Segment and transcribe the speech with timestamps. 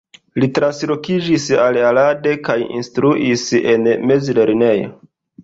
[0.43, 4.91] Li translokiĝis al Arad kaj instruis en mezlernejo.